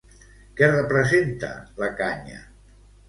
Què 0.61 0.69
representa 0.71 1.51
la 1.85 1.91
canya? 2.01 2.41